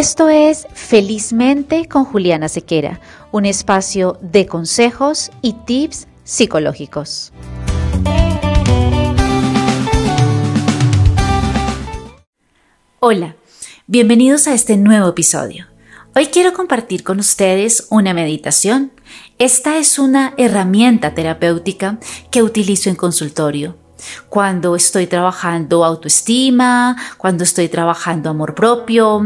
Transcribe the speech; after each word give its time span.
Esto 0.00 0.30
es 0.30 0.66
Felizmente 0.72 1.86
con 1.86 2.06
Juliana 2.06 2.48
Sequera, 2.48 3.02
un 3.32 3.44
espacio 3.44 4.16
de 4.22 4.46
consejos 4.46 5.30
y 5.42 5.52
tips 5.52 6.08
psicológicos. 6.24 7.34
Hola, 12.98 13.36
bienvenidos 13.86 14.48
a 14.48 14.54
este 14.54 14.78
nuevo 14.78 15.10
episodio. 15.10 15.66
Hoy 16.16 16.28
quiero 16.28 16.54
compartir 16.54 17.04
con 17.04 17.18
ustedes 17.18 17.86
una 17.90 18.14
meditación. 18.14 18.92
Esta 19.38 19.76
es 19.76 19.98
una 19.98 20.32
herramienta 20.38 21.12
terapéutica 21.12 21.98
que 22.30 22.42
utilizo 22.42 22.88
en 22.88 22.96
consultorio 22.96 23.76
cuando 24.28 24.76
estoy 24.76 25.06
trabajando 25.06 25.84
autoestima, 25.84 26.96
cuando 27.18 27.44
estoy 27.44 27.68
trabajando 27.68 28.30
amor 28.30 28.54
propio, 28.54 29.22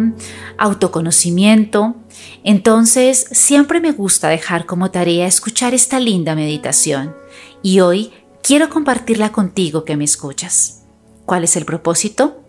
autoconocimiento. 0.58 1.96
Entonces, 2.42 3.26
siempre 3.30 3.80
me 3.80 3.92
gusta 3.92 4.28
dejar 4.28 4.66
como 4.66 4.90
tarea 4.90 5.26
escuchar 5.26 5.74
esta 5.74 6.00
linda 6.00 6.34
meditación 6.34 7.14
y 7.62 7.80
hoy 7.80 8.12
quiero 8.42 8.68
compartirla 8.68 9.32
contigo 9.32 9.84
que 9.84 9.96
me 9.96 10.04
escuchas. 10.04 10.82
¿Cuál 11.24 11.44
es 11.44 11.56
el 11.56 11.64
propósito? 11.64 12.40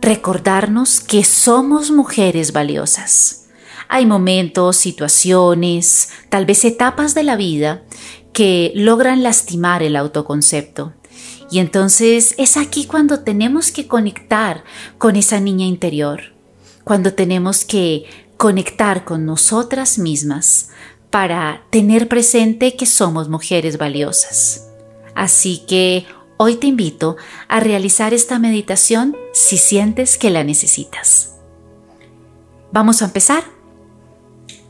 Recordarnos 0.00 1.00
que 1.00 1.24
somos 1.24 1.90
mujeres 1.90 2.52
valiosas. 2.52 3.46
Hay 3.88 4.06
momentos, 4.06 4.76
situaciones, 4.76 6.10
tal 6.28 6.44
vez 6.44 6.64
etapas 6.64 7.14
de 7.14 7.22
la 7.22 7.36
vida 7.36 7.82
que 8.32 8.72
logran 8.74 9.22
lastimar 9.22 9.82
el 9.82 9.96
autoconcepto 9.96 10.92
y 11.50 11.60
entonces 11.60 12.34
es 12.38 12.56
aquí 12.56 12.86
cuando 12.86 13.20
tenemos 13.20 13.70
que 13.70 13.86
conectar 13.86 14.64
con 14.98 15.16
esa 15.16 15.40
niña 15.40 15.66
interior, 15.66 16.32
cuando 16.84 17.14
tenemos 17.14 17.64
que 17.64 18.04
conectar 18.36 19.04
con 19.04 19.24
nosotras 19.24 19.98
mismas 19.98 20.70
para 21.10 21.62
tener 21.70 22.08
presente 22.08 22.76
que 22.76 22.86
somos 22.86 23.28
mujeres 23.28 23.78
valiosas. 23.78 24.68
Así 25.14 25.64
que 25.66 26.04
hoy 26.36 26.56
te 26.56 26.66
invito 26.66 27.16
a 27.48 27.60
realizar 27.60 28.12
esta 28.12 28.38
meditación 28.38 29.16
si 29.32 29.56
sientes 29.56 30.18
que 30.18 30.30
la 30.30 30.44
necesitas. 30.44 31.36
Vamos 32.72 33.00
a 33.02 33.06
empezar. 33.06 33.44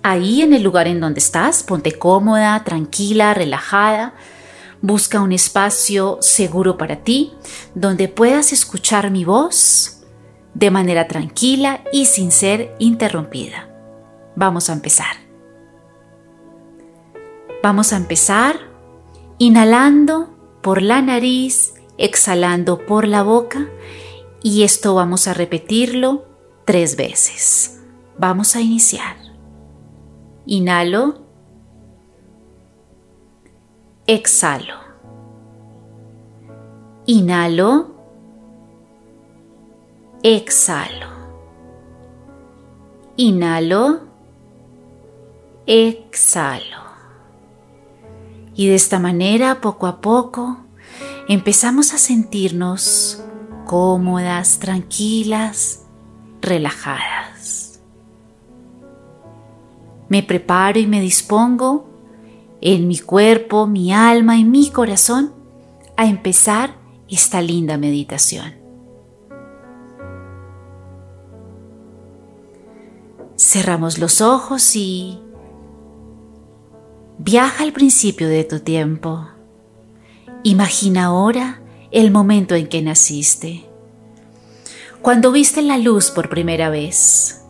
Ahí 0.03 0.43
en 0.43 0.53
el 0.53 0.63
lugar 0.63 0.87
en 0.87 1.01
donde 1.01 1.19
estás, 1.19 1.65
ponte 1.65 1.93
cómoda, 1.93 2.63
tranquila, 2.63 3.35
relajada 3.35 4.15
Busca 4.83 5.21
un 5.21 5.33
espacio 5.33 6.19
seguro 6.21 6.77
para 6.77 6.97
ti 6.97 7.33
donde 7.75 8.09
puedas 8.09 8.53
escuchar 8.53 9.11
mi 9.11 9.25
voz 9.25 10.03
de 10.55 10.71
manera 10.71 11.07
tranquila 11.09 11.83
y 11.93 12.07
sin 12.07 12.31
ser 12.31 12.75
interrumpida. 12.79 13.69
Vamos 14.37 14.71
a 14.71 14.73
empezar. 14.73 15.17
Vamos 17.63 17.93
a 17.93 17.97
empezar 17.97 18.61
inhalando 19.39 20.35
por 20.63 20.83
la 20.83 21.03
nariz, 21.03 21.75
exhalando 21.99 22.87
por 22.87 23.07
la 23.07 23.23
boca 23.23 23.69
y 24.43 24.63
esto 24.63 24.95
vamos 24.95 25.27
a 25.27 25.35
repetirlo 25.35 26.27
tres 26.65 26.97
veces. 26.97 27.81
Vamos 28.19 28.57
a 28.57 28.61
iniciar. 28.61 29.17
Inhalo 30.47 31.26
exhalo. 34.07 34.75
Inhalo, 37.07 37.95
exhalo. 40.23 41.09
Inhalo, 43.17 44.01
exhalo. 45.67 46.87
Y 48.55 48.69
de 48.69 48.75
esta 48.75 48.99
manera, 48.99 49.61
poco 49.61 49.87
a 49.87 50.01
poco, 50.01 50.59
empezamos 51.29 51.93
a 51.93 51.99
sentirnos 51.99 53.23
cómodas, 53.67 54.59
tranquilas, 54.59 55.85
relajadas. 56.41 57.81
Me 60.09 60.23
preparo 60.23 60.79
y 60.79 60.87
me 60.87 61.01
dispongo 61.01 61.86
en 62.69 62.89
mi 62.89 62.99
cuerpo, 62.99 63.69
mi 63.69 63.93
alma 63.93 64.39
y 64.39 64.45
mi 64.45 64.71
corazón 64.71 65.33
a 65.97 66.07
empezar 66.07 66.75
esta 67.09 67.41
linda 67.41 67.79
meditación. 67.79 68.55
Cerramos 73.37 73.99
los 73.99 74.21
ojos 74.21 74.75
y 74.75 75.23
viaja 77.19 77.63
al 77.63 77.73
principio 77.73 78.29
de 78.29 78.43
tu 78.43 78.59
tiempo. 78.59 79.29
Imagina 80.43 81.05
ahora 81.05 81.63
el 81.93 82.11
momento 82.11 82.57
en 82.57 82.67
que 82.67 82.83
naciste, 82.83 83.65
cuando 85.03 85.31
viste 85.31 85.63
la 85.63 85.79
luz 85.79 86.11
por 86.11 86.29
primera 86.29 86.69
vez. 86.69 87.45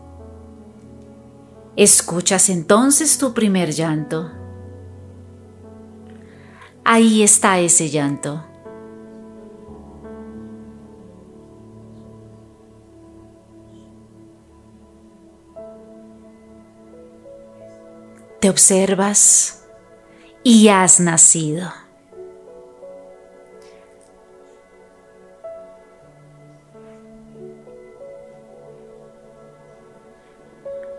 Escuchas 1.74 2.50
entonces 2.50 3.16
tu 3.16 3.32
primer 3.32 3.72
llanto 3.72 4.30
ahí 6.86 7.24
está 7.24 7.58
ese 7.58 7.90
llanto. 7.90 8.44
Te 18.40 18.48
observas 18.48 19.66
y 20.44 20.68
has 20.68 21.00
nacido. 21.00 21.72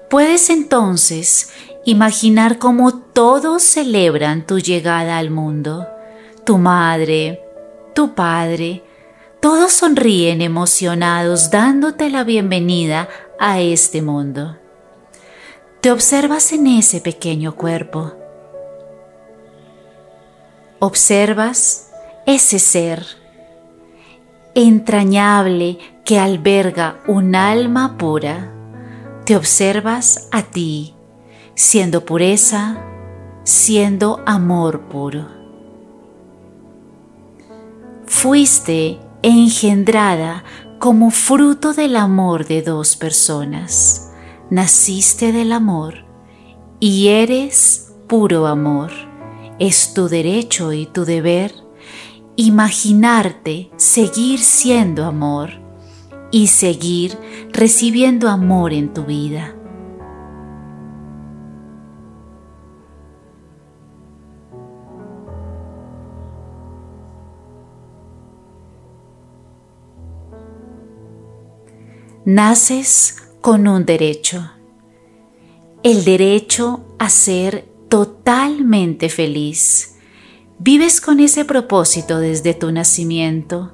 Puedes 0.10 0.50
entonces 0.50 1.52
imaginar 1.88 2.60
cómo 2.60 3.00
todos 3.00 3.64
celebran 3.64 4.46
tu 4.46 4.60
llegada 4.60 5.18
al 5.18 5.32
mundo. 5.32 5.88
Tu 6.44 6.58
madre, 6.58 7.42
tu 7.96 8.14
padre, 8.14 8.84
todos 9.40 9.72
sonríen 9.72 10.42
emocionados 10.42 11.50
dándote 11.50 12.10
la 12.10 12.26
bienvenida 12.26 13.08
a 13.40 13.62
este 13.62 14.02
mundo. 14.02 14.58
Te 15.80 15.90
observas 15.90 16.52
en 16.52 16.68
ese 16.68 17.00
pequeño 17.00 17.56
cuerpo. 17.56 18.12
Observas 20.80 21.90
ese 22.26 22.60
ser 22.60 23.06
entrañable 24.56 25.78
que 26.04 26.20
alberga 26.20 27.00
un 27.08 27.34
alma 27.34 27.98
pura. 27.98 28.52
Te 29.24 29.38
observas 29.38 30.28
a 30.34 30.44
ti 30.44 30.97
siendo 31.58 32.06
pureza, 32.06 32.78
siendo 33.44 34.22
amor 34.28 34.82
puro. 34.90 35.26
Fuiste 38.06 39.00
engendrada 39.24 40.44
como 40.78 41.10
fruto 41.10 41.74
del 41.74 41.96
amor 41.96 42.46
de 42.46 42.62
dos 42.62 42.96
personas. 42.96 44.12
Naciste 44.52 45.32
del 45.32 45.52
amor 45.52 46.06
y 46.80 47.08
eres 47.08 47.92
puro 48.08 48.46
amor. 48.46 48.92
Es 49.58 49.96
tu 49.96 50.10
derecho 50.10 50.74
y 50.74 50.86
tu 50.86 51.06
deber 51.06 51.56
imaginarte 52.36 53.72
seguir 53.78 54.38
siendo 54.38 55.06
amor 55.06 55.50
y 56.30 56.48
seguir 56.48 57.18
recibiendo 57.52 58.30
amor 58.30 58.74
en 58.74 58.94
tu 58.94 59.06
vida. 59.06 59.57
Naces 72.28 73.24
con 73.40 73.70
un 73.70 73.86
derecho, 73.86 74.52
el 75.82 76.04
derecho 76.04 76.84
a 77.00 77.10
ser 77.10 77.70
totalmente 77.88 79.08
feliz. 79.08 79.96
Vives 80.60 81.00
con 81.00 81.22
ese 81.22 81.46
propósito 81.46 82.20
desde 82.20 82.54
tu 82.54 82.70
nacimiento. 82.74 83.72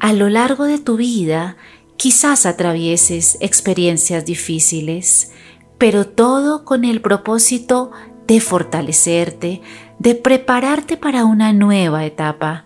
A 0.00 0.14
lo 0.14 0.30
largo 0.30 0.64
de 0.64 0.78
tu 0.78 0.96
vida 0.96 1.58
quizás 1.98 2.46
atravieses 2.46 3.36
experiencias 3.42 4.24
difíciles, 4.24 5.32
pero 5.76 6.06
todo 6.06 6.64
con 6.64 6.82
el 6.82 7.02
propósito 7.02 7.90
de 8.26 8.40
fortalecerte, 8.40 9.60
de 9.98 10.14
prepararte 10.14 10.96
para 10.96 11.26
una 11.26 11.52
nueva 11.52 12.06
etapa, 12.06 12.64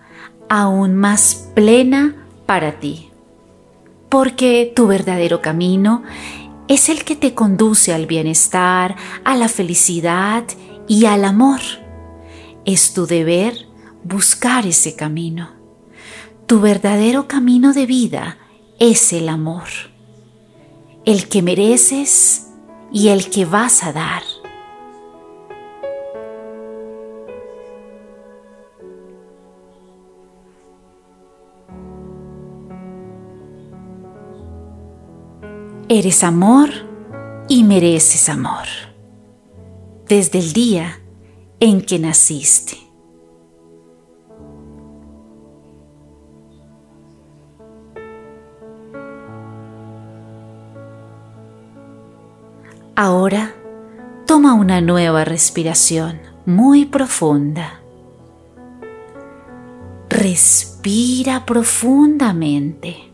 aún 0.48 0.94
más 0.94 1.50
plena 1.56 2.28
para 2.46 2.78
ti 2.78 3.09
porque 4.10 4.70
tu 4.74 4.86
verdadero 4.86 5.40
camino 5.40 6.02
es 6.68 6.88
el 6.88 7.04
que 7.04 7.16
te 7.16 7.34
conduce 7.34 7.94
al 7.94 8.06
bienestar, 8.06 8.96
a 9.24 9.36
la 9.36 9.48
felicidad 9.48 10.44
y 10.86 11.06
al 11.06 11.24
amor. 11.24 11.60
Es 12.64 12.92
tu 12.92 13.06
deber 13.06 13.66
buscar 14.04 14.66
ese 14.66 14.96
camino. 14.96 15.50
Tu 16.46 16.60
verdadero 16.60 17.28
camino 17.28 17.72
de 17.72 17.86
vida 17.86 18.38
es 18.78 19.12
el 19.12 19.28
amor, 19.28 19.68
el 21.04 21.28
que 21.28 21.42
mereces 21.42 22.48
y 22.92 23.08
el 23.08 23.30
que 23.30 23.44
vas 23.44 23.84
a 23.84 23.92
dar. 23.92 24.22
Eres 35.92 36.22
amor 36.22 36.68
y 37.48 37.64
mereces 37.64 38.28
amor 38.28 38.68
desde 40.06 40.38
el 40.38 40.52
día 40.52 41.00
en 41.58 41.82
que 41.82 41.98
naciste. 41.98 42.78
Ahora 52.94 53.52
toma 54.28 54.54
una 54.54 54.80
nueva 54.80 55.24
respiración 55.24 56.20
muy 56.46 56.84
profunda. 56.84 57.80
Respira 60.08 61.44
profundamente. 61.44 63.09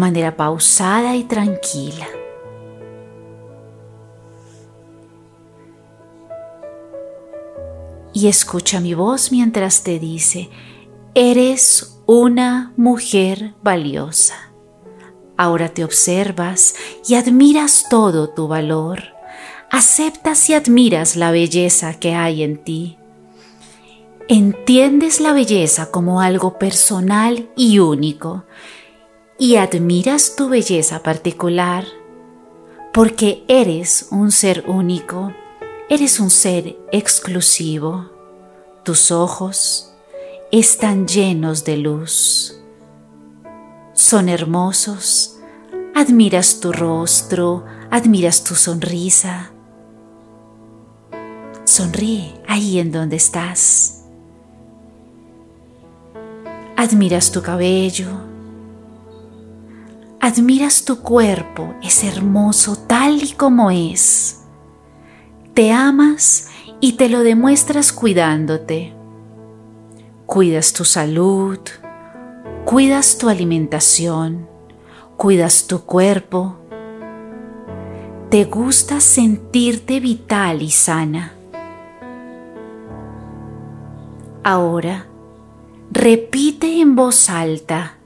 Manera 0.00 0.36
pausada 0.36 1.14
y 1.14 1.24
tranquila. 1.24 2.08
Y 8.12 8.26
escucha 8.26 8.80
mi 8.80 8.94
voz 8.94 9.30
mientras 9.30 9.84
te 9.84 10.00
dice, 10.00 10.50
eres 11.14 12.00
una 12.06 12.72
mujer 12.76 13.54
valiosa. 13.62 14.34
Ahora 15.36 15.68
te 15.68 15.84
observas 15.84 16.74
y 17.06 17.14
admiras 17.14 17.86
todo 17.88 18.30
tu 18.30 18.48
valor. 18.48 19.04
Aceptas 19.70 20.50
y 20.50 20.54
admiras 20.54 21.14
la 21.14 21.30
belleza 21.30 21.94
que 21.94 22.14
hay 22.14 22.42
en 22.42 22.62
ti. 22.64 22.98
Entiendes 24.28 25.20
la 25.20 25.32
belleza 25.32 25.90
como 25.90 26.20
algo 26.20 26.58
personal 26.58 27.48
y 27.56 27.78
único 27.78 28.44
y 29.40 29.56
admiras 29.56 30.36
tu 30.36 30.50
belleza 30.50 31.02
particular, 31.02 31.86
porque 32.92 33.42
eres 33.48 34.08
un 34.10 34.32
ser 34.32 34.64
único, 34.68 35.32
eres 35.88 36.20
un 36.20 36.28
ser 36.28 36.76
exclusivo. 36.92 38.10
Tus 38.84 39.10
ojos 39.10 39.94
están 40.52 41.08
llenos 41.08 41.64
de 41.64 41.78
luz. 41.78 42.60
Son 43.94 44.28
hermosos. 44.28 45.38
Admiras 45.94 46.60
tu 46.60 46.70
rostro, 46.70 47.64
admiras 47.90 48.44
tu 48.44 48.54
sonrisa. 48.54 49.52
Sonríe 51.64 52.34
ahí 52.46 52.78
en 52.78 52.92
donde 52.92 53.16
estás. 53.16 54.04
Admiras 56.76 57.32
tu 57.32 57.40
cabello, 57.40 58.29
Admiras 60.32 60.84
tu 60.84 61.00
cuerpo, 61.00 61.74
es 61.82 62.04
hermoso 62.04 62.76
tal 62.76 63.20
y 63.20 63.32
como 63.32 63.72
es. 63.72 64.44
Te 65.54 65.72
amas 65.72 66.50
y 66.78 66.92
te 66.92 67.08
lo 67.08 67.24
demuestras 67.24 67.92
cuidándote. 67.92 68.94
Cuidas 70.26 70.72
tu 70.72 70.84
salud, 70.84 71.58
cuidas 72.64 73.18
tu 73.18 73.28
alimentación, 73.28 74.46
cuidas 75.16 75.66
tu 75.66 75.80
cuerpo. 75.80 76.58
Te 78.30 78.44
gusta 78.44 79.00
sentirte 79.00 79.98
vital 79.98 80.62
y 80.62 80.70
sana. 80.70 81.32
Ahora, 84.44 85.06
repite 85.90 86.80
en 86.80 86.94
voz 86.94 87.28
alta 87.28 87.96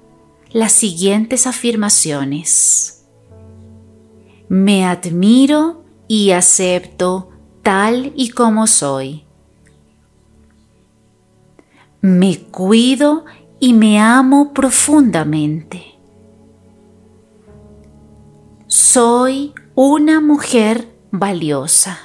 las 0.55 0.71
siguientes 0.71 1.49
afirmaciones. 1.49 3.05
Me 4.49 4.87
admiro 4.87 5.85
y 6.07 6.31
acepto 6.31 7.29
tal 7.63 8.13
y 8.15 8.31
como 8.31 8.69
soy. 8.69 9.25
Me 12.01 12.39
cuido 12.39 13.25
y 13.59 13.73
me 13.73 13.99
amo 13.99 14.53
profundamente. 14.55 15.97
Soy 18.69 19.55
una 19.75 20.21
mujer 20.21 20.97
valiosa. 21.11 21.99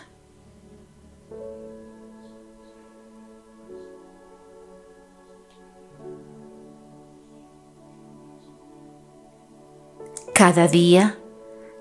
Cada 10.40 10.70
día 10.70 11.18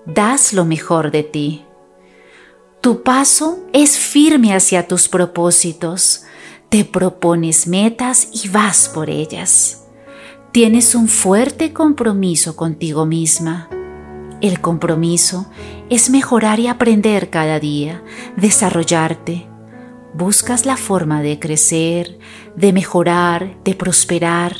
das 0.05 0.51
lo 0.51 0.65
mejor 0.65 1.11
de 1.11 1.23
ti. 1.23 1.63
Tu 2.81 3.03
paso 3.03 3.57
es 3.71 3.97
firme 3.97 4.53
hacia 4.53 4.85
tus 4.85 5.07
propósitos. 5.07 6.23
Te 6.67 6.83
propones 6.83 7.67
metas 7.67 8.27
y 8.33 8.49
vas 8.49 8.91
por 8.93 9.09
ellas. 9.09 9.85
Tienes 10.51 10.93
un 10.93 11.07
fuerte 11.07 11.71
compromiso 11.71 12.57
contigo 12.57 13.05
misma. 13.05 13.69
El 14.41 14.59
compromiso 14.59 15.49
es 15.89 16.09
mejorar 16.09 16.59
y 16.59 16.67
aprender 16.67 17.29
cada 17.29 17.61
día, 17.61 18.03
desarrollarte. 18.35 19.47
Buscas 20.13 20.65
la 20.65 20.75
forma 20.75 21.21
de 21.21 21.39
crecer, 21.39 22.19
de 22.57 22.73
mejorar, 22.73 23.55
de 23.63 23.73
prosperar, 23.73 24.53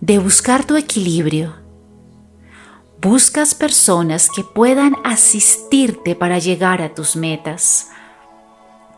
de 0.00 0.18
buscar 0.18 0.64
tu 0.64 0.76
equilibrio 0.76 1.65
Buscas 3.08 3.54
personas 3.54 4.28
que 4.28 4.42
puedan 4.42 4.96
asistirte 5.04 6.16
para 6.16 6.40
llegar 6.40 6.82
a 6.82 6.92
tus 6.92 7.14
metas. 7.14 7.90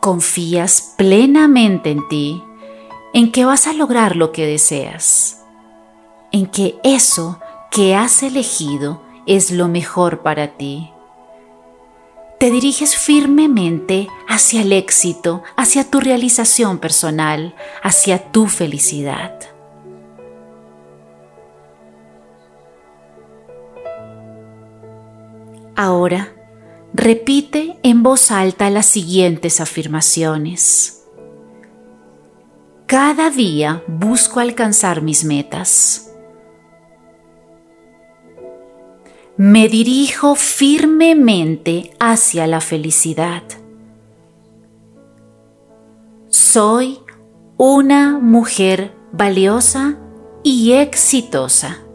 Confías 0.00 0.94
plenamente 0.96 1.90
en 1.90 2.08
ti, 2.08 2.42
en 3.12 3.30
que 3.30 3.44
vas 3.44 3.66
a 3.66 3.74
lograr 3.74 4.16
lo 4.16 4.32
que 4.32 4.46
deseas, 4.46 5.44
en 6.32 6.46
que 6.46 6.78
eso 6.84 7.38
que 7.70 7.94
has 7.94 8.22
elegido 8.22 9.02
es 9.26 9.50
lo 9.50 9.68
mejor 9.68 10.20
para 10.20 10.56
ti. 10.56 10.90
Te 12.40 12.50
diriges 12.50 12.96
firmemente 12.96 14.08
hacia 14.26 14.62
el 14.62 14.72
éxito, 14.72 15.42
hacia 15.54 15.84
tu 15.84 16.00
realización 16.00 16.78
personal, 16.78 17.54
hacia 17.82 18.32
tu 18.32 18.46
felicidad. 18.46 19.57
Ahora, 25.80 26.34
repite 26.92 27.78
en 27.84 28.02
voz 28.02 28.32
alta 28.32 28.68
las 28.68 28.86
siguientes 28.86 29.60
afirmaciones. 29.60 31.04
Cada 32.86 33.30
día 33.30 33.84
busco 33.86 34.40
alcanzar 34.40 35.02
mis 35.02 35.24
metas. 35.24 36.10
Me 39.36 39.68
dirijo 39.68 40.34
firmemente 40.34 41.92
hacia 42.00 42.48
la 42.48 42.60
felicidad. 42.60 43.44
Soy 46.28 46.98
una 47.56 48.18
mujer 48.18 48.96
valiosa 49.12 49.96
y 50.42 50.72
exitosa. 50.72 51.87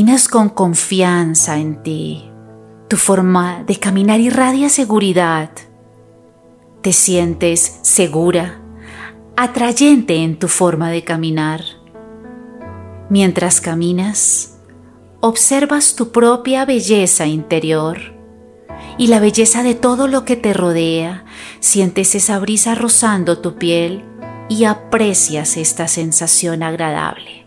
Caminas 0.00 0.28
con 0.28 0.48
confianza 0.48 1.58
en 1.58 1.82
ti. 1.82 2.24
Tu 2.88 2.96
forma 2.96 3.64
de 3.64 3.76
caminar 3.76 4.18
irradia 4.18 4.70
seguridad. 4.70 5.50
Te 6.80 6.94
sientes 6.94 7.80
segura, 7.82 8.62
atrayente 9.36 10.16
en 10.24 10.38
tu 10.38 10.48
forma 10.48 10.88
de 10.88 11.04
caminar. 11.04 11.60
Mientras 13.10 13.60
caminas, 13.60 14.56
observas 15.20 15.96
tu 15.96 16.12
propia 16.12 16.64
belleza 16.64 17.26
interior 17.26 17.98
y 18.96 19.08
la 19.08 19.20
belleza 19.20 19.62
de 19.62 19.74
todo 19.74 20.08
lo 20.08 20.24
que 20.24 20.36
te 20.36 20.54
rodea. 20.54 21.26
Sientes 21.58 22.14
esa 22.14 22.38
brisa 22.38 22.74
rozando 22.74 23.40
tu 23.40 23.56
piel 23.56 24.02
y 24.48 24.64
aprecias 24.64 25.58
esta 25.58 25.88
sensación 25.88 26.62
agradable. 26.62 27.39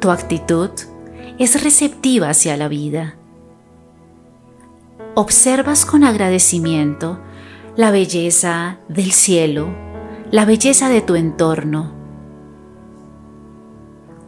Tu 0.00 0.10
actitud 0.10 0.70
es 1.38 1.62
receptiva 1.62 2.30
hacia 2.30 2.56
la 2.56 2.68
vida. 2.68 3.16
Observas 5.14 5.84
con 5.84 6.04
agradecimiento 6.04 7.20
la 7.76 7.90
belleza 7.90 8.78
del 8.88 9.12
cielo, 9.12 9.68
la 10.30 10.46
belleza 10.46 10.88
de 10.88 11.02
tu 11.02 11.16
entorno. 11.16 11.92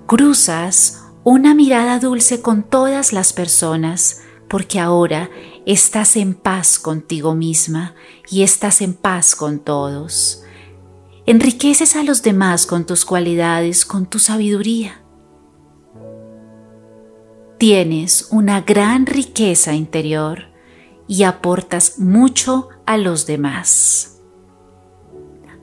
Cruzas 0.07 1.07
una 1.25 1.55
mirada 1.55 1.99
dulce 1.99 2.43
con 2.43 2.65
todas 2.65 3.15
las 3.15 3.33
personas 3.33 4.21
porque 4.51 4.79
ahora 4.79 5.31
estás 5.65 6.17
en 6.17 6.35
paz 6.35 6.79
contigo 6.79 7.35
misma 7.35 7.95
y 8.29 8.43
estás 8.43 8.83
en 8.83 8.93
paz 8.93 9.35
con 9.35 9.59
todos. 9.59 10.43
Enriqueces 11.25 11.97
a 11.97 12.03
los 12.03 12.23
demás 12.23 12.67
con 12.67 12.85
tus 12.85 13.07
cualidades, 13.07 13.87
con 13.87 14.05
tu 14.05 14.19
sabiduría. 14.19 15.02
Tienes 17.63 18.27
una 18.33 18.63
gran 18.63 19.07
riqueza 19.07 19.73
interior 19.73 20.49
y 21.07 21.23
aportas 21.23 22.01
mucho 22.01 22.71
a 22.87 22.97
los 22.97 23.25
demás. 23.25 24.19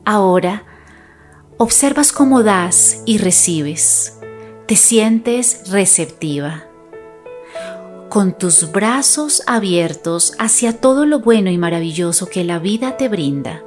Ahora, 0.06 0.64
observas 1.58 2.14
cómo 2.14 2.42
das 2.42 3.04
y 3.06 3.18
recibes. 3.18 4.18
Te 4.66 4.78
sientes 4.78 5.70
receptiva. 5.72 6.64
Con 8.08 8.32
tus 8.38 8.72
brazos 8.72 9.44
abiertos 9.46 10.36
hacia 10.40 10.80
todo 10.80 11.06
lo 11.06 11.20
bueno 11.20 11.50
y 11.50 11.58
maravilloso 11.58 12.28
que 12.28 12.46
la 12.46 12.60
vida 12.60 12.96
te 12.96 13.10
brinda. 13.10 13.62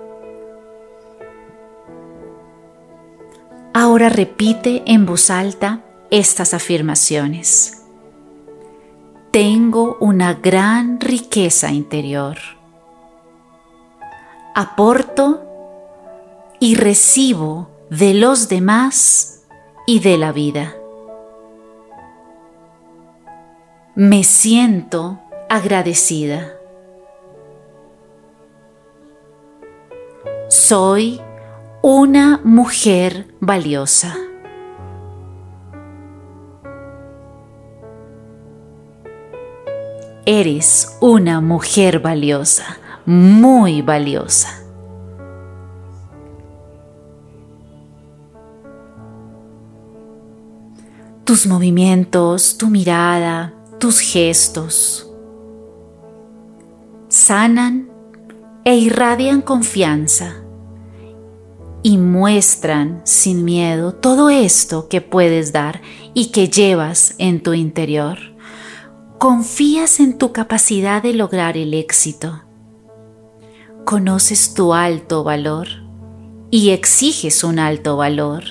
Ahora 3.74 4.08
repite 4.08 4.82
en 4.86 5.04
voz 5.04 5.28
alta 5.28 5.84
estas 6.10 6.54
afirmaciones. 6.54 7.81
Tengo 9.32 9.96
una 9.98 10.34
gran 10.34 11.00
riqueza 11.00 11.72
interior. 11.72 12.36
Aporto 14.54 15.42
y 16.60 16.74
recibo 16.74 17.70
de 17.88 18.12
los 18.12 18.50
demás 18.50 19.46
y 19.86 20.00
de 20.00 20.18
la 20.18 20.32
vida. 20.32 20.74
Me 23.94 24.22
siento 24.22 25.18
agradecida. 25.48 26.52
Soy 30.50 31.22
una 31.80 32.38
mujer 32.44 33.28
valiosa. 33.40 34.14
Eres 40.24 40.96
una 41.00 41.40
mujer 41.40 42.00
valiosa, 42.00 42.78
muy 43.06 43.82
valiosa. 43.82 44.60
Tus 51.24 51.46
movimientos, 51.46 52.56
tu 52.56 52.68
mirada, 52.68 53.54
tus 53.78 53.98
gestos 53.98 55.08
sanan 57.08 57.90
e 58.64 58.76
irradian 58.76 59.42
confianza 59.42 60.36
y 61.82 61.98
muestran 61.98 63.02
sin 63.04 63.44
miedo 63.44 63.92
todo 63.92 64.30
esto 64.30 64.88
que 64.88 65.00
puedes 65.00 65.52
dar 65.52 65.82
y 66.14 66.30
que 66.30 66.48
llevas 66.48 67.14
en 67.18 67.42
tu 67.42 67.54
interior. 67.54 68.31
Confías 69.22 70.00
en 70.00 70.18
tu 70.18 70.32
capacidad 70.32 71.00
de 71.00 71.14
lograr 71.14 71.56
el 71.56 71.74
éxito. 71.74 72.42
Conoces 73.84 74.52
tu 74.52 74.74
alto 74.74 75.22
valor 75.22 75.68
y 76.50 76.70
exiges 76.70 77.44
un 77.44 77.60
alto 77.60 77.96
valor. 77.96 78.42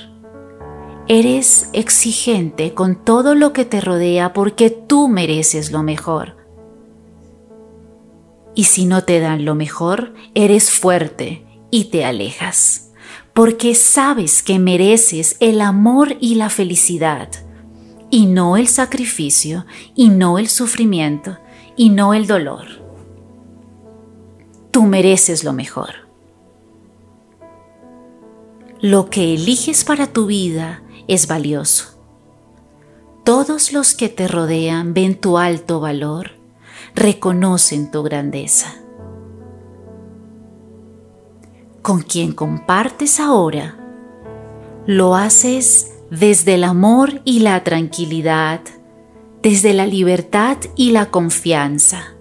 Eres 1.10 1.70
exigente 1.74 2.74
con 2.74 3.04
todo 3.04 3.36
lo 3.36 3.51
que 3.51 3.66
te 3.66 3.82
rodea 3.82 4.32
porque 4.32 4.70
tú 4.70 5.10
mereces 5.10 5.74
lo 5.74 5.84
mejor. 5.84 6.38
Y 8.56 8.63
si 8.63 8.86
no 8.86 9.04
te 9.04 9.20
dan 9.20 9.44
lo 9.44 9.56
mejor, 9.56 10.13
eres 10.36 10.72
fuerte 10.72 11.46
y 11.70 11.90
te 11.92 12.06
alejas 12.06 12.94
porque 13.34 13.75
sabes 13.75 14.42
que 14.42 14.58
mereces 14.58 15.36
el 15.42 15.60
amor 15.60 16.16
y 16.22 16.36
la 16.36 16.50
felicidad, 16.50 17.28
y 18.12 18.27
no 18.27 18.58
el 18.58 18.68
sacrificio, 18.68 19.65
y 19.96 20.10
no 20.10 20.38
el 20.38 20.50
sufrimiento, 20.50 21.38
y 21.75 21.89
no 21.89 22.13
el 22.13 22.27
dolor. 22.27 22.68
Tú 24.70 24.84
mereces 24.84 25.44
lo 25.44 25.53
mejor. 25.53 26.08
Lo 28.80 29.10
que 29.10 29.34
eliges 29.34 29.84
para 29.84 30.06
tu 30.08 30.27
vida 30.27 30.84
es 31.08 31.27
valioso. 31.27 32.00
Todos 33.24 33.74
los 33.74 33.96
que 33.96 34.10
te 34.10 34.27
rodean 34.27 34.94
ven 34.94 35.20
tu 35.20 35.38
alto 35.39 35.80
valor, 35.80 36.32
reconocen 36.94 37.89
tu 37.89 38.03
grandeza 38.03 38.82
con 41.82 42.01
quien 42.01 42.34
compartes 42.34 43.20
ahora, 43.20 43.77
lo 44.86 45.15
haces 45.15 45.90
desde 46.12 46.53
el 46.53 46.63
amor 46.63 47.22
y 47.25 47.39
la 47.39 47.63
tranquilidad, 47.63 48.62
desde 49.41 49.74
la 49.74 49.88
libertad 49.88 50.58
y 50.75 50.91
la 50.91 51.10
confianza. 51.10 52.13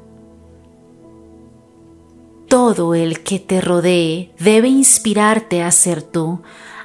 Todo 2.49 2.95
el 2.95 3.23
que 3.23 3.39
te 3.39 3.61
rodee 3.61 4.33
debe 4.39 4.69
inspirarte 4.69 5.63
a 5.63 5.71
ser 5.71 6.03
tú, 6.03 6.41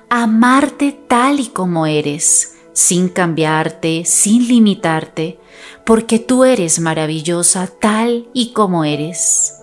amarte 0.10 0.92
tal 1.08 1.40
y 1.40 1.48
como 1.48 1.86
eres, 1.86 2.58
sin 2.74 3.08
cambiarte, 3.08 4.04
sin 4.04 4.50
limitarte, 4.50 5.40
porque 5.86 6.20
tú 6.20 6.44
eres 6.44 6.82
maravillosa 6.82 7.68
tal 7.80 8.28
y 8.34 8.52
como 8.52 8.84
eres 8.84 9.62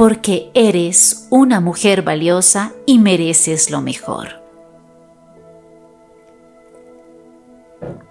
porque 0.00 0.50
eres 0.54 1.26
una 1.28 1.60
mujer 1.60 2.00
valiosa 2.00 2.72
y 2.86 2.98
mereces 2.98 3.70
lo 3.70 3.82
mejor. 3.82 4.39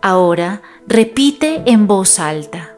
Ahora 0.01 0.61
repite 0.87 1.63
en 1.65 1.87
voz 1.87 2.19
alta. 2.19 2.75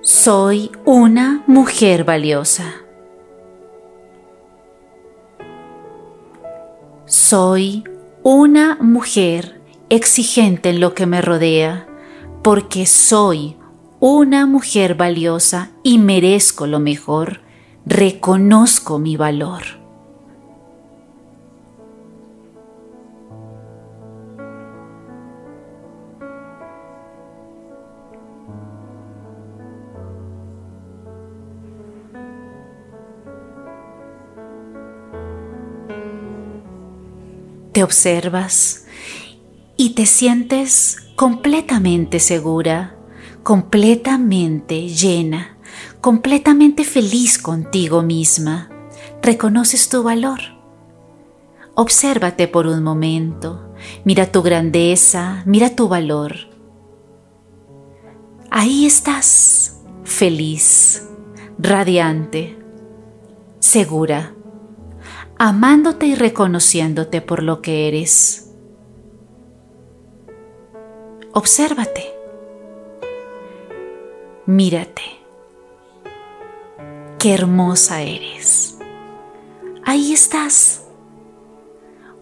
Soy 0.00 0.70
una 0.84 1.44
mujer 1.46 2.04
valiosa. 2.04 2.74
Soy 7.06 7.84
una 8.22 8.78
mujer 8.80 9.60
exigente 9.90 10.70
en 10.70 10.80
lo 10.80 10.94
que 10.94 11.06
me 11.06 11.20
rodea, 11.20 11.86
porque 12.42 12.86
soy 12.86 13.56
una 14.00 14.46
mujer 14.46 14.94
valiosa 14.94 15.70
y 15.82 15.98
merezco 15.98 16.66
lo 16.66 16.80
mejor, 16.80 17.42
reconozco 17.86 18.98
mi 18.98 19.16
valor. 19.16 19.81
Te 37.72 37.82
observas 37.82 38.84
y 39.76 39.90
te 39.90 40.06
sientes 40.06 40.98
completamente 41.16 42.20
segura 42.20 42.96
completamente 43.42 44.88
llena, 44.88 45.56
completamente 46.00 46.84
feliz 46.84 47.38
contigo 47.38 48.02
misma. 48.02 48.70
Reconoces 49.22 49.88
tu 49.88 50.02
valor. 50.02 50.40
Obsérvate 51.74 52.48
por 52.48 52.66
un 52.66 52.82
momento, 52.82 53.74
mira 54.04 54.30
tu 54.30 54.42
grandeza, 54.42 55.42
mira 55.46 55.74
tu 55.74 55.88
valor. 55.88 56.36
Ahí 58.50 58.84
estás, 58.84 59.80
feliz, 60.04 61.08
radiante, 61.58 62.58
segura, 63.58 64.34
amándote 65.44 66.06
y 66.06 66.14
reconociéndote 66.14 67.20
por 67.20 67.42
lo 67.42 67.62
que 67.62 67.88
eres. 67.88 68.48
Obsérvate. 71.32 72.14
Mírate. 74.46 75.02
Qué 77.18 77.34
hermosa 77.34 78.02
eres. 78.02 78.78
Ahí 79.84 80.12
estás. 80.12 80.84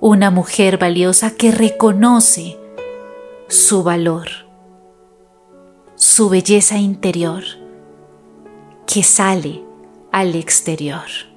Una 0.01 0.31
mujer 0.31 0.79
valiosa 0.79 1.33
que 1.33 1.53
reconoce 1.53 2.59
su 3.49 3.83
valor, 3.83 4.29
su 5.95 6.31
belleza 6.31 6.79
interior, 6.79 7.43
que 8.87 9.03
sale 9.03 9.63
al 10.11 10.35
exterior. 10.37 11.30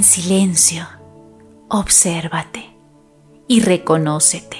En 0.00 0.04
silencio, 0.04 0.86
obsérvate 1.68 2.74
y 3.46 3.60
reconócete. 3.60 4.56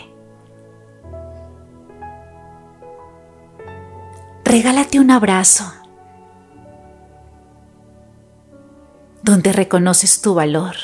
Regálate 4.44 5.00
un 5.00 5.10
abrazo 5.10 5.64
donde 9.22 9.54
reconoces 9.54 10.20
tu 10.20 10.34
valor. 10.34 10.74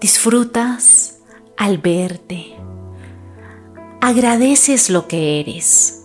Disfrutas 0.00 1.18
al 1.56 1.78
verte. 1.78 2.54
Agradeces 4.00 4.90
lo 4.90 5.08
que 5.08 5.40
eres 5.40 6.04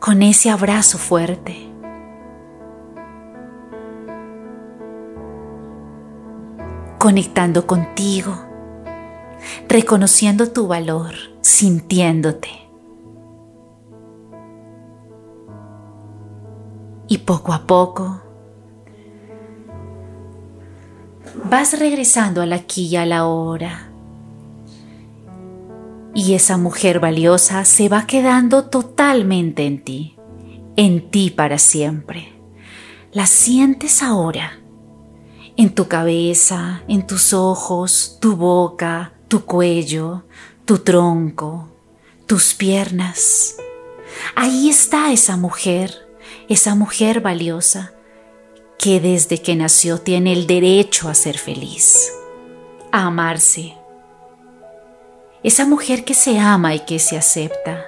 con 0.00 0.22
ese 0.22 0.48
abrazo 0.48 0.96
fuerte. 0.96 1.73
Conectando 7.04 7.66
contigo, 7.66 8.34
reconociendo 9.68 10.52
tu 10.52 10.66
valor, 10.66 11.12
sintiéndote. 11.42 12.48
Y 17.06 17.18
poco 17.18 17.52
a 17.52 17.66
poco 17.66 18.22
vas 21.44 21.78
regresando 21.78 22.40
al 22.40 22.54
aquí 22.54 22.86
y 22.86 22.96
a 22.96 23.04
la 23.04 23.26
hora 23.26 23.90
y 26.14 26.32
esa 26.32 26.56
mujer 26.56 27.00
valiosa 27.00 27.66
se 27.66 27.90
va 27.90 28.06
quedando 28.06 28.64
totalmente 28.70 29.66
en 29.66 29.84
ti, 29.84 30.16
en 30.76 31.10
ti 31.10 31.28
para 31.28 31.58
siempre. 31.58 32.32
La 33.12 33.26
sientes 33.26 34.02
ahora, 34.02 34.63
en 35.56 35.74
tu 35.74 35.88
cabeza, 35.88 36.82
en 36.88 37.06
tus 37.06 37.32
ojos, 37.32 38.18
tu 38.20 38.36
boca, 38.36 39.12
tu 39.28 39.44
cuello, 39.44 40.24
tu 40.64 40.78
tronco, 40.78 41.68
tus 42.26 42.54
piernas. 42.54 43.56
Ahí 44.34 44.68
está 44.68 45.12
esa 45.12 45.36
mujer, 45.36 46.08
esa 46.48 46.74
mujer 46.74 47.20
valiosa, 47.20 47.92
que 48.78 49.00
desde 49.00 49.40
que 49.40 49.56
nació 49.56 49.98
tiene 49.98 50.32
el 50.32 50.46
derecho 50.46 51.08
a 51.08 51.14
ser 51.14 51.38
feliz, 51.38 52.12
a 52.92 53.06
amarse 53.06 53.76
esa 55.44 55.66
mujer 55.66 56.04
que 56.04 56.14
se 56.14 56.38
ama 56.38 56.74
y 56.74 56.80
que 56.80 56.98
se 56.98 57.18
acepta. 57.18 57.84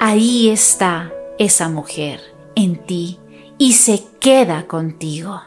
Ahí 0.00 0.50
está 0.50 1.12
esa 1.38 1.68
mujer 1.68 2.20
en 2.56 2.84
ti 2.84 3.20
y 3.56 3.74
se 3.74 4.02
queda 4.18 4.66
contigo, 4.66 5.40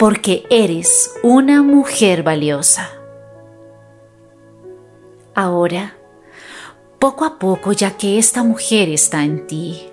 porque 0.00 0.46
eres 0.48 1.14
una 1.22 1.62
mujer 1.62 2.22
valiosa. 2.22 2.88
Ahora, 5.34 5.94
poco 6.98 7.26
a 7.26 7.38
poco, 7.38 7.72
ya 7.72 7.98
que 7.98 8.18
esta 8.18 8.42
mujer 8.42 8.88
está 8.88 9.24
en 9.24 9.46
ti, 9.46 9.90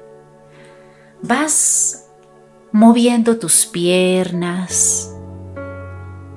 vas 1.22 2.08
moviendo 2.72 3.38
tus 3.38 3.66
piernas, 3.66 5.14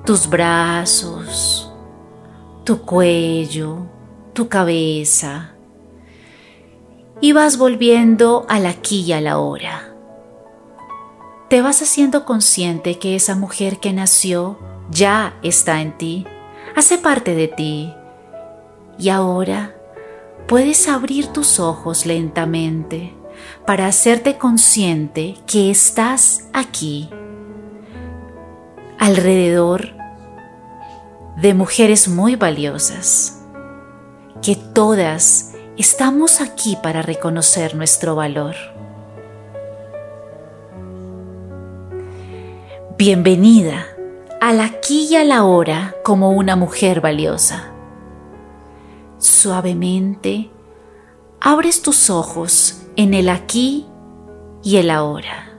tus 0.03 0.29
brazos, 0.29 1.73
tu 2.65 2.81
cuello, 2.81 3.87
tu 4.33 4.49
cabeza 4.49 5.55
y 7.21 7.31
vas 7.31 7.57
volviendo 7.57 8.45
al 8.49 8.65
aquí 8.65 9.03
y 9.03 9.13
a 9.13 9.21
la 9.21 9.37
hora. 9.37 9.90
Te 11.51 11.61
vas 11.61 11.81
haciendo 11.81 12.23
consciente 12.23 12.97
que 12.97 13.13
esa 13.13 13.35
mujer 13.35 13.81
que 13.81 13.91
nació 13.91 14.57
ya 14.89 15.37
está 15.43 15.81
en 15.81 15.97
ti, 15.97 16.25
hace 16.77 16.97
parte 16.97 17.35
de 17.35 17.49
ti 17.49 17.93
y 18.97 19.09
ahora 19.09 19.75
puedes 20.47 20.87
abrir 20.87 21.27
tus 21.27 21.59
ojos 21.59 22.05
lentamente 22.05 23.13
para 23.65 23.87
hacerte 23.87 24.37
consciente 24.37 25.35
que 25.45 25.69
estás 25.69 26.47
aquí, 26.53 27.09
alrededor 28.97 29.89
de 31.35 31.53
mujeres 31.53 32.07
muy 32.07 32.37
valiosas, 32.37 33.43
que 34.41 34.55
todas 34.55 35.51
estamos 35.75 36.39
aquí 36.39 36.77
para 36.81 37.01
reconocer 37.01 37.75
nuestro 37.75 38.15
valor. 38.15 38.55
Bienvenida 43.03 43.87
al 44.39 44.59
aquí 44.59 45.07
y 45.09 45.15
a 45.15 45.23
la 45.23 45.43
hora 45.43 45.95
como 46.03 46.29
una 46.29 46.55
mujer 46.55 47.01
valiosa. 47.01 47.71
Suavemente 49.17 50.51
abres 51.39 51.81
tus 51.81 52.11
ojos 52.11 52.83
en 52.97 53.15
el 53.15 53.29
aquí 53.29 53.87
y 54.63 54.77
el 54.77 54.91
ahora, 54.91 55.57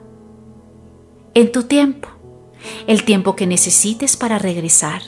en 1.34 1.50
tu 1.50 1.64
tiempo, 1.64 2.06
el 2.86 3.02
tiempo 3.02 3.34
que 3.34 3.48
necesites 3.48 4.16
para 4.16 4.38
regresar 4.38 5.02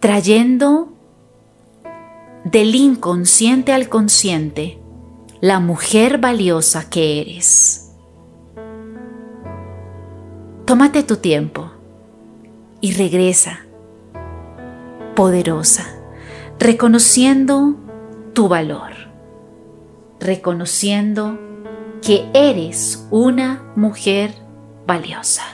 trayendo 0.00 0.92
del 2.44 2.74
inconsciente 2.74 3.72
al 3.72 3.88
consciente 3.88 4.78
la 5.40 5.60
mujer 5.60 6.18
valiosa 6.18 6.90
que 6.90 7.22
eres. 7.22 7.85
Tómate 10.66 11.04
tu 11.04 11.18
tiempo 11.18 11.70
y 12.80 12.92
regresa, 12.94 13.60
poderosa, 15.14 15.86
reconociendo 16.58 17.76
tu 18.32 18.48
valor, 18.48 18.90
reconociendo 20.18 21.38
que 22.02 22.28
eres 22.34 23.06
una 23.12 23.62
mujer 23.76 24.34
valiosa. 24.88 25.44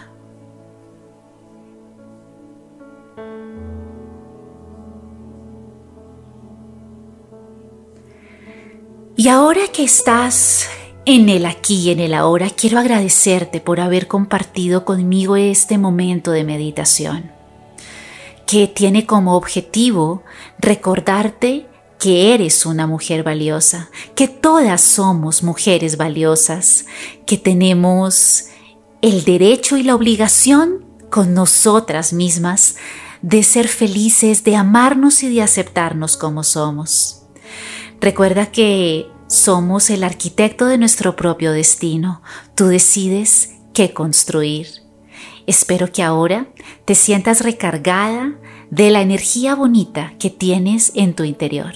Y 9.15 9.29
ahora 9.29 9.61
que 9.71 9.85
estás 9.85 10.71
en 11.05 11.29
el 11.29 11.47
aquí 11.47 11.89
y 11.89 11.91
en 11.91 12.01
el 12.01 12.15
ahora, 12.15 12.51
quiero 12.51 12.79
agradecerte 12.79 13.61
por 13.61 13.81
haber 13.81 14.07
compartido 14.07 14.85
conmigo 14.85 15.37
este 15.37 15.79
momento 15.79 16.31
de 16.31 16.45
meditación, 16.45 17.33
que 18.47 18.69
tiene 18.69 19.07
como 19.07 19.37
objetivo 19.37 20.23
recordarte 20.59 21.67
que 21.99 22.35
eres 22.35 22.67
una 22.67 22.87
mujer 22.87 23.23
valiosa, 23.23 23.91
que 24.15 24.29
todas 24.29 24.81
somos 24.81 25.43
mujeres 25.43 25.97
valiosas, 25.97 26.87
que 27.27 27.39
tenemos 27.39 28.47
el 29.01 29.25
derecho 29.25 29.77
y 29.77 29.83
la 29.83 29.95
obligación 29.95 30.85
con 31.11 31.35
nosotras 31.35 32.13
mismas 32.13 32.77
de 33.23 33.43
ser 33.45 33.69
felices, 33.69 34.43
de 34.43 34.57
amarnos 34.57 35.23
y 35.23 35.33
de 35.33 35.43
aceptarnos 35.43 36.17
como 36.17 36.43
somos. 36.43 37.23
Recuerda 38.01 38.47
que 38.47 39.12
somos 39.33 39.89
el 39.89 40.05
arquitecto 40.05 40.67
de 40.67 40.77
nuestro 40.77 41.17
propio 41.17 41.53
destino. 41.53 42.21
Tú 42.55 42.67
decides 42.67 43.55
qué 43.73 43.95
construir. 43.95 44.67
Espero 45.47 45.91
que 45.91 46.03
ahora 46.03 46.49
te 46.85 46.95
sientas 46.95 47.43
recargada 47.43 48.35
de 48.71 48.91
la 48.91 49.01
energía 49.01 49.55
bonita 49.55 50.13
que 50.19 50.29
tienes 50.29 50.93
en 50.95 51.15
tu 51.15 51.25
interior. 51.25 51.73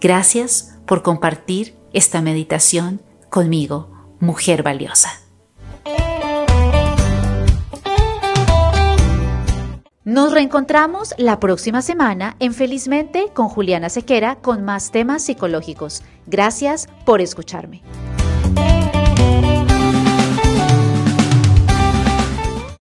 Gracias 0.00 0.78
por 0.86 1.02
compartir 1.02 1.76
esta 1.92 2.22
meditación 2.22 3.02
conmigo, 3.30 3.90
mujer 4.20 4.62
valiosa. 4.62 5.29
Nos 10.10 10.32
reencontramos 10.32 11.14
la 11.18 11.38
próxima 11.38 11.82
semana 11.82 12.34
en 12.40 12.52
Felizmente 12.52 13.26
con 13.32 13.48
Juliana 13.48 13.88
Sequera 13.88 14.34
con 14.34 14.64
más 14.64 14.90
temas 14.90 15.22
psicológicos. 15.22 16.02
Gracias 16.26 16.88
por 17.06 17.20
escucharme. 17.20 17.80